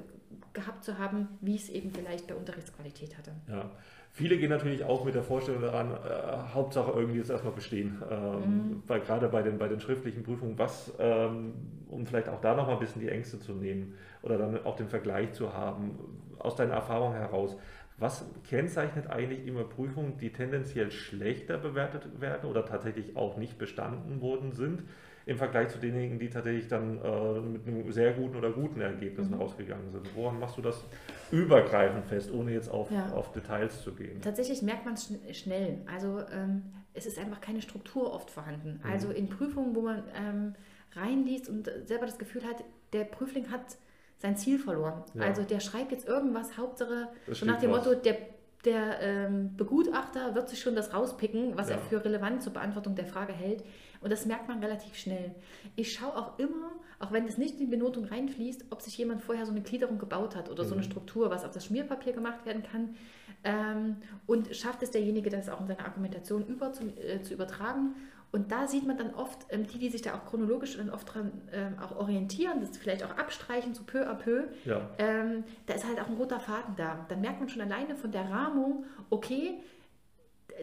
[0.54, 3.32] gehabt zu haben, wie es eben vielleicht bei Unterrichtsqualität hatte.
[3.48, 3.72] Ja.
[4.14, 8.02] Viele gehen natürlich auch mit der Vorstellung daran, äh, Hauptsache irgendwie jetzt erstmal bestehen.
[8.10, 8.84] Ähm, mhm.
[8.86, 11.54] Weil gerade bei den, bei den schriftlichen Prüfungen, was, ähm,
[11.92, 14.88] um vielleicht auch da nochmal ein bisschen die Ängste zu nehmen oder dann auch den
[14.88, 16.00] Vergleich zu haben,
[16.40, 17.58] aus deiner Erfahrung heraus,
[17.98, 24.22] was kennzeichnet eigentlich immer Prüfungen, die tendenziell schlechter bewertet werden oder tatsächlich auch nicht bestanden
[24.22, 24.84] worden sind?
[25.26, 29.36] im Vergleich zu denjenigen, die tatsächlich dann äh, mit einem sehr guten oder guten Ergebnissen
[29.36, 29.42] mhm.
[29.42, 30.16] ausgegangen sind.
[30.16, 30.84] Woran machst du das
[31.32, 33.12] übergreifend fest, ohne jetzt auf, ja.
[33.12, 34.20] auf Details zu gehen?
[34.22, 35.78] Tatsächlich merkt man es schn schnell.
[35.86, 38.80] Also ähm, es ist einfach keine Struktur oft vorhanden.
[38.84, 38.92] Mhm.
[38.92, 40.56] Also in Prüfungen, wo man ähm,
[40.94, 43.78] reinliest und selber das Gefühl hat, der Prüfling hat
[44.20, 45.04] sein Ziel verloren.
[45.14, 45.24] Ja.
[45.24, 47.86] Also der schreibt jetzt irgendwas, Hauptsache so nach dem was.
[47.86, 48.18] Motto, der
[48.66, 51.76] der ähm, Begutachter wird sich schon das rauspicken, was ja.
[51.76, 53.64] er für relevant zur Beantwortung der Frage hält.
[54.02, 55.36] Und das merkt man relativ schnell.
[55.76, 59.22] Ich schaue auch immer, auch wenn das nicht in die Benotung reinfließt, ob sich jemand
[59.22, 60.68] vorher so eine Gliederung gebaut hat oder mhm.
[60.68, 60.90] so eine mhm.
[60.90, 62.96] Struktur, was auf das Schmierpapier gemacht werden kann.
[63.44, 67.96] Ähm, und schafft es derjenige, das auch in seiner Argumentation über zu, äh, zu übertragen.
[68.32, 71.14] Und da sieht man dann oft, ähm, die, die sich da auch chronologisch dann oft
[71.14, 74.90] dran ähm, auch orientieren, das vielleicht auch abstreichen, so peu à peu, ja.
[75.00, 77.06] ähm, da ist halt auch ein roter Faden da.
[77.10, 79.60] Dann merkt man schon alleine von der Rahmung, okay,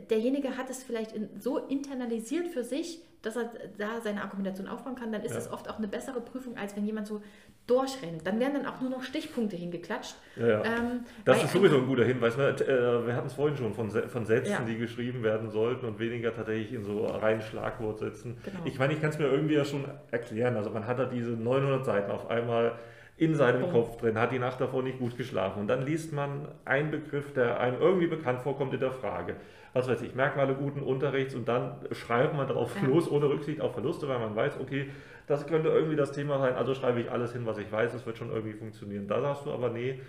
[0.09, 4.95] derjenige hat es vielleicht in, so internalisiert für sich, dass er da seine Argumentation aufbauen
[4.95, 5.39] kann, dann ist ja.
[5.39, 7.21] das oft auch eine bessere Prüfung, als wenn jemand so
[7.69, 8.27] durchrennt.
[8.27, 10.17] Dann werden dann auch nur noch Stichpunkte hingeklatscht.
[10.37, 10.65] Ja, ja.
[10.65, 12.37] Ähm, das ist sowieso ein guter Hinweis.
[12.37, 12.55] Ne?
[12.59, 16.73] Wir hatten es vorhin schon von, von Sätzen, die geschrieben werden sollten und weniger tatsächlich
[16.73, 18.39] in so reinen Schlagwortsätzen.
[18.43, 18.59] Genau.
[18.65, 20.57] Ich meine, ich kann es mir irgendwie ja schon erklären.
[20.57, 22.73] Also man hat da diese 900 Seiten auf einmal
[23.19, 23.69] in seinem oh.
[23.69, 25.61] Kopf drin, hat die Nacht davor nicht gut geschlafen.
[25.61, 29.37] Und dann liest man einen Begriff, der einem irgendwie bekannt vorkommt in der Frage
[29.73, 32.89] was weiß ich, Merkmale guten Unterrichts und dann schreibt man darauf ja.
[32.89, 34.91] los, ohne Rücksicht auf Verluste, weil man weiß, okay,
[35.29, 38.07] das könnte irgendwie das Thema sein, also schreibe ich alles hin, was ich weiß, es
[38.07, 39.07] wird schon irgendwie funktionieren.
[39.07, 40.01] Da sagst du aber, nee,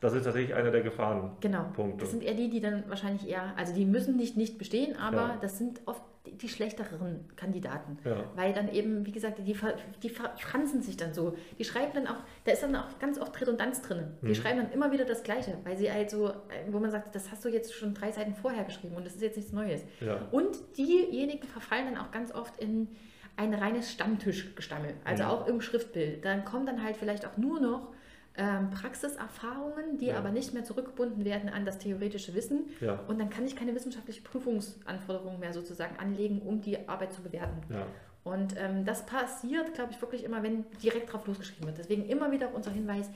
[0.00, 1.48] das ist tatsächlich einer der Gefahrenpunkte.
[1.48, 1.94] Genau.
[1.98, 5.16] Das sind eher die, die dann wahrscheinlich eher, also die müssen nicht nicht bestehen, aber
[5.16, 5.38] ja.
[5.40, 7.98] das sind oft die schlechteren Kandidaten.
[8.04, 8.24] Ja.
[8.34, 9.56] Weil dann eben, wie gesagt, die,
[10.02, 11.36] die fransen sich dann so.
[11.58, 14.08] Die schreiben dann auch, da ist dann auch ganz oft Redundanz drin.
[14.22, 14.34] Die mhm.
[14.34, 16.32] schreiben dann immer wieder das Gleiche, weil sie halt so,
[16.68, 19.22] wo man sagt, das hast du jetzt schon drei Seiten vorher geschrieben und das ist
[19.22, 19.84] jetzt nichts Neues.
[20.00, 20.18] Ja.
[20.30, 22.88] Und diejenigen verfallen dann auch ganz oft in
[23.36, 25.30] ein reines Stammtischgestammel, also mhm.
[25.30, 26.24] auch im Schriftbild.
[26.24, 27.92] Dann kommt dann halt vielleicht auch nur noch
[28.38, 30.18] ähm, Praxiserfahrungen, die ja.
[30.18, 32.66] aber nicht mehr zurückgebunden werden an das theoretische Wissen.
[32.80, 33.00] Ja.
[33.08, 37.62] Und dann kann ich keine wissenschaftliche Prüfungsanforderungen mehr sozusagen anlegen, um die Arbeit zu bewerten.
[37.70, 37.86] Ja.
[38.24, 41.78] Und ähm, das passiert, glaube ich, wirklich immer, wenn direkt drauf losgeschrieben wird.
[41.78, 43.08] Deswegen immer wieder unser Hinweis,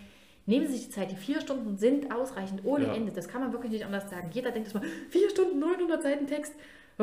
[0.46, 1.10] nehmen Sie sich die Zeit.
[1.10, 3.12] Die vier Stunden sind ausreichend ohne Ende.
[3.12, 4.30] Das kann man wirklich nicht anders sagen.
[4.32, 6.54] Jeder denkt mal, vier Stunden, 900 Seiten Text.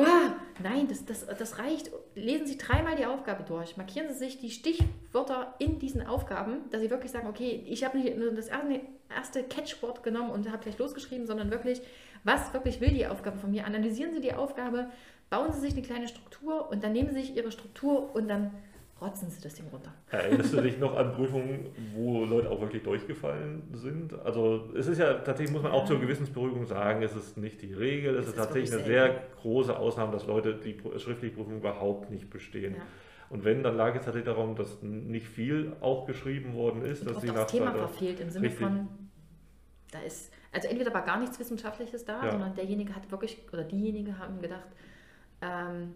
[0.06, 1.92] Ah, nein, das, das, das reicht.
[2.16, 3.78] Lesen Sie dreimal die Aufgabe durch.
[3.78, 7.98] Markieren Sie sich die Stichwörter in diesen Aufgaben, dass Sie wirklich sagen, okay, ich habe
[7.98, 11.82] nicht nur das erste Catchwort genommen und habe gleich losgeschrieben, sondern wirklich,
[12.24, 13.66] was wirklich will die Aufgabe von mir?
[13.66, 14.90] Analysieren Sie die Aufgabe,
[15.30, 18.52] bauen Sie sich eine kleine Struktur und dann nehmen Sie sich Ihre Struktur und dann
[19.02, 19.94] rotzen sie das Ding runter.
[20.10, 24.14] Erinnerst du dich noch an Prüfungen, wo Leute auch wirklich durchgefallen sind?
[24.20, 27.74] Also es ist ja tatsächlich, muss man auch zur Gewissensberuhigung sagen, es ist nicht die
[27.74, 31.58] Regel, es, es ist, ist tatsächlich eine sehr große Ausnahme, dass Leute die schriftliche Prüfung
[31.58, 32.76] überhaupt nicht bestehen.
[32.76, 32.82] Ja.
[33.30, 37.02] Und wenn, dann lag es tatsächlich darum, dass nicht viel auch geschrieben worden ist.
[37.02, 38.88] Und dass sie das Thema verfehlt im Sinne von,
[39.92, 42.32] da ist, also entweder war gar nichts Wissenschaftliches da, ja.
[42.32, 44.68] sondern derjenige hat wirklich, oder diejenige haben gedacht,
[45.42, 45.94] ähm,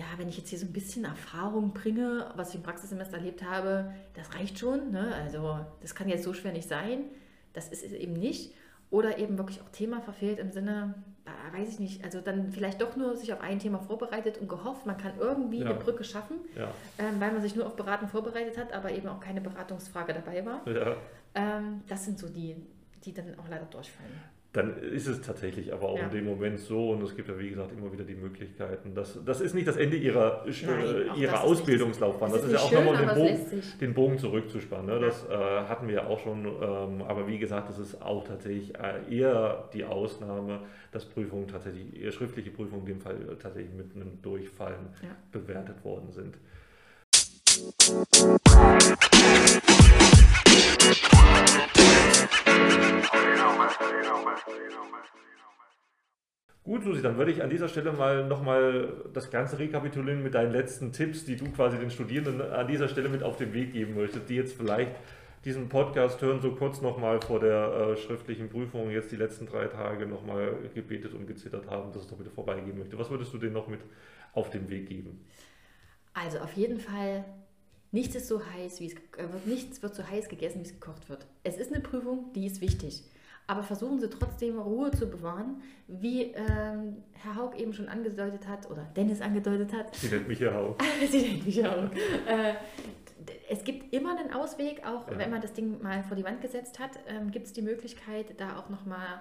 [0.00, 3.42] ja, wenn ich jetzt hier so ein bisschen Erfahrung bringe, was ich im Praxissemester erlebt
[3.42, 4.90] habe, das reicht schon.
[4.90, 5.14] Ne?
[5.22, 7.04] Also das kann jetzt so schwer nicht sein.
[7.52, 8.54] Das ist es eben nicht.
[8.88, 10.94] Oder eben wirklich auch Thema verfehlt im Sinne,
[11.26, 14.48] äh, weiß ich nicht, also dann vielleicht doch nur sich auf ein Thema vorbereitet und
[14.48, 15.66] gehofft, man kann irgendwie ja.
[15.66, 16.72] eine Brücke schaffen, ja.
[16.98, 20.44] ähm, weil man sich nur auf Beraten vorbereitet hat, aber eben auch keine Beratungsfrage dabei
[20.44, 20.66] war.
[20.66, 20.96] Ja.
[21.34, 22.56] Ähm, das sind so die,
[23.04, 24.18] die dann auch leider durchfallen
[24.52, 26.04] dann ist es tatsächlich aber auch ja.
[26.06, 28.94] in dem Moment so und es gibt ja wie gesagt immer wieder die Möglichkeiten.
[28.96, 32.32] Das, das ist nicht das Ende ihrer, Nein, äh, ihrer Ausbildungslaufbahn.
[32.32, 34.86] Das, das, ist, ja auch nochmal den Bogen, den Bogen zurückzuspannen.
[34.86, 34.98] Ne?
[34.98, 35.32] Das äh,
[35.68, 39.68] hatten wir ja auch schon, ähm, aber wie gesagt, das ist auch tatsächlich äh, eher
[39.72, 44.88] die Ausnahme, dass Prüfungen tatsächlich, äh, schriftliche Prüfungen in dem Fall tatsächlich mit einem Durchfallen
[45.00, 45.10] ja.
[45.30, 46.36] bewertet worden sind.
[56.62, 60.52] Gut, Susi, dann würde ich an dieser Stelle mal nochmal das Ganze rekapitulieren mit deinen
[60.52, 63.94] letzten Tipps, die du quasi den Studierenden an dieser Stelle mit auf den Weg geben
[63.94, 64.94] möchtest, die jetzt vielleicht
[65.44, 69.68] diesen Podcast hören, so kurz nochmal vor der äh, schriftlichen Prüfung jetzt die letzten drei
[69.68, 72.98] Tage nochmal gebetet und gezittert haben, dass es doch bitte vorbeigehen möchte.
[72.98, 73.80] Was würdest du denen noch mit
[74.34, 75.24] auf den Weg geben?
[76.12, 77.24] Also auf jeden Fall,
[77.90, 81.08] nichts ist so heiß, wie es, äh, nichts wird so heiß gegessen, wie es gekocht
[81.08, 81.26] wird.
[81.42, 83.02] Es ist eine Prüfung, die ist wichtig.
[83.50, 88.70] Aber versuchen Sie trotzdem Ruhe zu bewahren, wie ähm, Herr Haug eben schon angedeutet hat,
[88.70, 89.92] oder Dennis angedeutet hat.
[89.96, 90.76] Sie nennt mich Herr Haug.
[91.10, 91.90] Sie nennt mich Herr Haug.
[92.28, 92.54] Äh,
[93.48, 95.18] es gibt immer einen Ausweg, auch ja.
[95.18, 98.40] wenn man das Ding mal vor die Wand gesetzt hat, ähm, gibt es die Möglichkeit,
[98.40, 99.20] da auch nochmal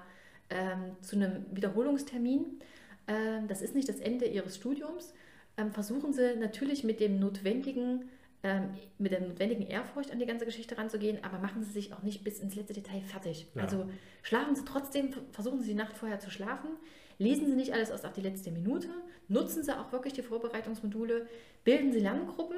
[0.51, 2.59] ähm, zu einem Wiederholungstermin.
[3.07, 5.15] Ähm, das ist nicht das Ende Ihres Studiums.
[5.57, 8.07] Ähm, versuchen Sie natürlich mit dem notwendigen
[8.41, 12.03] ähm, mit der notwendigen Ehrfurcht an die ganze Geschichte ranzugehen, aber machen Sie sich auch
[12.03, 13.47] nicht bis ins letzte Detail fertig.
[13.53, 13.63] Ja.
[13.63, 13.89] Also
[14.23, 16.69] schlafen Sie trotzdem, versuchen Sie die Nacht vorher zu schlafen,
[17.17, 18.89] lesen Sie nicht alles erst auf die letzte Minute,
[19.27, 21.27] nutzen Sie auch wirklich die Vorbereitungsmodule,
[21.65, 22.57] bilden Sie Lerngruppen,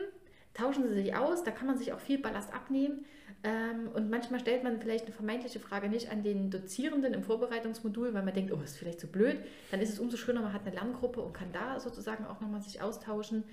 [0.54, 3.06] tauschen Sie sich aus, da kann man sich auch viel Ballast abnehmen.
[3.44, 8.14] Ähm, und manchmal stellt man vielleicht eine vermeintliche Frage nicht an den Dozierenden im Vorbereitungsmodul,
[8.14, 9.40] weil man denkt, oh, ist vielleicht zu blöd.
[9.72, 12.62] Dann ist es umso schöner, man hat eine Lerngruppe und kann da sozusagen auch nochmal
[12.62, 13.46] sich austauschen.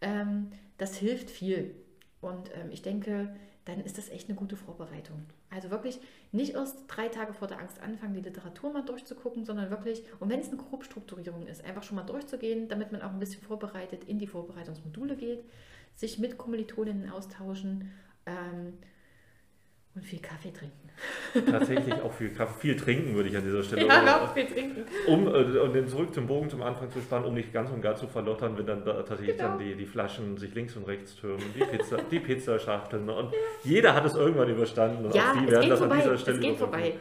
[0.00, 1.74] Ähm, das hilft viel.
[2.20, 5.24] Und ähm, ich denke, dann ist das echt eine gute Vorbereitung.
[5.50, 6.00] Also wirklich
[6.32, 10.30] nicht erst drei Tage vor der Angst anfangen, die Literatur mal durchzugucken, sondern wirklich, und
[10.30, 14.04] wenn es eine Grobstrukturierung ist, einfach schon mal durchzugehen, damit man auch ein bisschen vorbereitet
[14.04, 15.44] in die Vorbereitungsmodule geht
[15.94, 17.90] sich mit Kommilitoninnen austauschen
[18.26, 18.74] ähm,
[19.94, 20.82] und viel Kaffee trinken.
[21.50, 23.86] Tatsächlich auch viel Kaffee, viel trinken würde ich an dieser Stelle.
[23.86, 24.84] Ja, auch viel trinken.
[25.06, 27.82] Um äh, und den zurück zum Bogen zum Anfang zu spannen, um nicht ganz und
[27.82, 29.50] gar zu verlottern, wenn dann da tatsächlich genau.
[29.50, 33.38] dann die, die Flaschen sich links und rechts türmen, die, Pizza, die Pizzaschachteln und ja.
[33.64, 35.94] jeder hat es irgendwann überstanden und ja, auch die werden das vorbei.
[35.94, 36.94] an dieser Stelle es geht vorbei.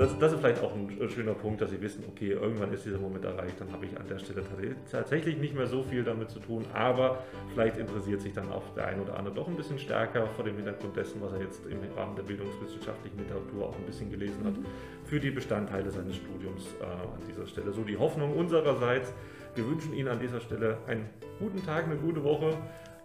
[0.00, 2.98] Das, das, ist vielleicht auch ein schöner Punkt, dass Sie wissen, okay, irgendwann ist dieser
[2.98, 4.42] Moment erreicht, dann habe ich an der Stelle
[4.90, 8.86] tatsächlich nicht mehr so viel damit zu tun, aber vielleicht interessiert sich dann auch der
[8.86, 11.80] eine oder andere doch ein bisschen stärker vor dem Hintergrund dessen, was er jetzt im
[11.94, 14.64] Rahmen der bildungswissenschaftlichen Literatur auch ein bisschen gelesen hat, mhm.
[15.04, 17.70] für die Bestandteile seines Studiums äh, an dieser Stelle.
[17.70, 19.12] So die Hoffnung unsererseits.
[19.54, 22.56] Wir wünschen Ihnen an dieser Stelle einen guten Tag, eine gute Woche.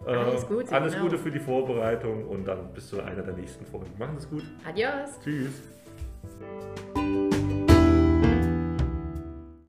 [0.05, 1.05] Äh, alles Gute, alles genau.
[1.05, 3.91] Gute für die Vorbereitung und dann bis zu einer der nächsten Folgen.
[3.97, 4.43] Machen Sie es gut.
[4.65, 5.19] Adios.
[5.21, 5.62] Tschüss.
[6.27, 6.94] Thank you.